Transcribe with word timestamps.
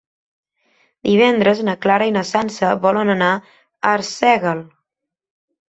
Divendres 1.07 1.61
na 1.67 1.75
Carla 1.83 2.09
i 2.11 2.15
na 2.17 2.25
Sança 2.31 2.73
volen 2.87 3.13
anar 3.17 3.29
a 3.37 3.95
Arsèguel. 4.01 4.67